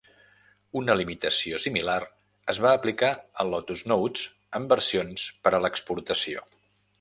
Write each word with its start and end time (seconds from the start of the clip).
Una 0.79 0.93
limitació 1.01 1.59
similar 1.65 1.97
es 2.53 2.61
va 2.67 2.71
aplicar 2.77 3.11
a 3.43 3.45
Lotus 3.51 3.85
Notes 3.93 4.25
en 4.61 4.67
versions 4.73 5.29
per 5.45 5.55
a 5.59 5.63
l'exportació. 5.67 6.45